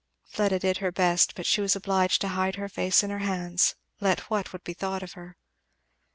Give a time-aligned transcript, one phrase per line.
[0.25, 3.75] Fleda did her best, but she was obliged to hide her face in her hands,
[3.99, 5.37] let what would be thought of her.